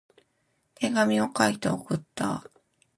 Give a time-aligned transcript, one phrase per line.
[0.73, 2.43] 手紙を書いて送った。